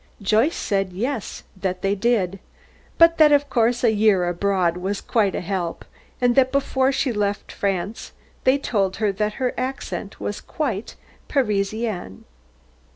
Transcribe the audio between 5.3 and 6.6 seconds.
a help, and that